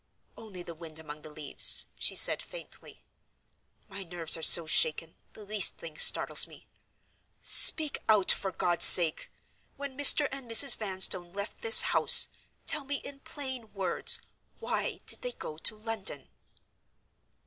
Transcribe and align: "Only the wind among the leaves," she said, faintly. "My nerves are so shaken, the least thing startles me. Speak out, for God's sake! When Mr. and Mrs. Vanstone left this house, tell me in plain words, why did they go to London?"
"Only 0.35 0.63
the 0.63 0.73
wind 0.73 0.97
among 0.97 1.21
the 1.21 1.29
leaves," 1.29 1.85
she 1.99 2.15
said, 2.15 2.41
faintly. 2.41 3.03
"My 3.87 4.01
nerves 4.01 4.35
are 4.35 4.41
so 4.41 4.65
shaken, 4.65 5.13
the 5.33 5.45
least 5.45 5.77
thing 5.77 5.95
startles 5.95 6.47
me. 6.47 6.67
Speak 7.43 7.99
out, 8.09 8.31
for 8.31 8.51
God's 8.51 8.85
sake! 8.85 9.31
When 9.75 9.95
Mr. 9.95 10.27
and 10.31 10.49
Mrs. 10.49 10.75
Vanstone 10.75 11.33
left 11.33 11.61
this 11.61 11.81
house, 11.93 12.29
tell 12.65 12.83
me 12.83 12.95
in 12.95 13.19
plain 13.19 13.73
words, 13.73 14.19
why 14.57 15.01
did 15.05 15.21
they 15.21 15.33
go 15.33 15.59
to 15.59 15.77
London?" 15.77 16.29